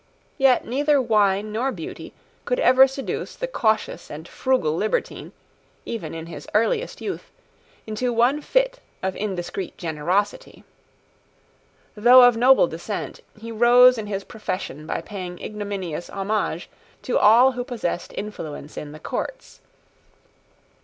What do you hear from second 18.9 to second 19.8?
the courts.